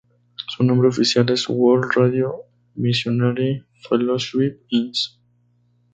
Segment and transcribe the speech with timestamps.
[0.47, 4.95] Su nombre oficial es "World Radio Missionary Fellowship, Inc".